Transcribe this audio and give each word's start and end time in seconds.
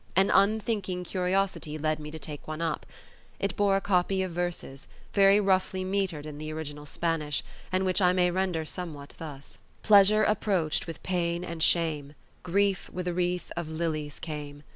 An 0.15 0.31
unthinking 0.31 1.03
curiosity 1.03 1.77
led 1.77 1.99
me 1.99 2.09
to 2.09 2.17
take 2.17 2.47
one 2.47 2.59
up. 2.59 2.87
It 3.39 3.55
bore 3.55 3.75
a 3.75 3.81
copy 3.81 4.23
of 4.23 4.31
verses, 4.31 4.87
very 5.13 5.39
roughly 5.39 5.85
metred 5.85 6.25
in 6.25 6.39
the 6.39 6.51
original 6.51 6.87
Spanish, 6.87 7.43
and 7.71 7.85
which 7.85 8.01
I 8.01 8.11
may 8.11 8.31
render 8.31 8.65
somewhat 8.65 9.13
thus— 9.19 9.59
Pleasure 9.83 10.23
approached 10.23 10.87
with 10.87 11.03
pain 11.03 11.43
and 11.43 11.61
shame, 11.61 12.15
Grief 12.41 12.89
with 12.91 13.07
a 13.07 13.13
wreath 13.13 13.51
of 13.55 13.69
lilies 13.69 14.17
came. 14.19 14.63